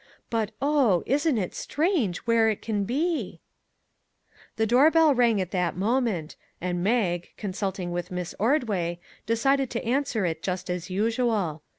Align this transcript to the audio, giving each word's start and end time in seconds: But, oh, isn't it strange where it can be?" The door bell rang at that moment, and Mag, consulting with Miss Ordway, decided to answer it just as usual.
But, 0.31 0.49
oh, 0.59 1.03
isn't 1.05 1.37
it 1.37 1.53
strange 1.53 2.17
where 2.25 2.49
it 2.49 2.63
can 2.63 2.85
be?" 2.85 3.39
The 4.55 4.65
door 4.65 4.89
bell 4.89 5.13
rang 5.13 5.39
at 5.39 5.51
that 5.51 5.77
moment, 5.77 6.35
and 6.59 6.83
Mag, 6.83 7.29
consulting 7.37 7.91
with 7.91 8.09
Miss 8.09 8.33
Ordway, 8.39 8.99
decided 9.27 9.69
to 9.69 9.85
answer 9.85 10.25
it 10.25 10.41
just 10.41 10.71
as 10.71 10.89
usual. 10.89 11.61